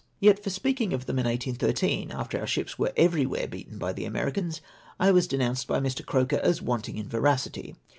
[0.19, 4.05] Yet for speaking of them in 1813, after our ships were everywhere beaten by the
[4.05, 4.59] Americans,
[4.99, 7.75] I was denounced by Mi\ Croker as wanting in veracity